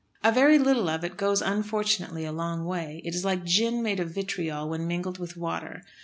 A 0.23 0.31
very 0.31 0.57
little 0.57 0.89
of 0.89 1.03
it 1.03 1.15
goes 1.15 1.43
unfortunately 1.43 2.25
a 2.25 2.31
long 2.31 2.65
way. 2.65 3.03
It 3.05 3.13
is 3.13 3.23
like 3.23 3.43
gin 3.45 3.83
made 3.83 3.99
of 3.99 4.09
vitriol 4.09 4.67
when 4.67 4.87
mingled 4.87 5.19
with 5.19 5.37
water. 5.37 5.83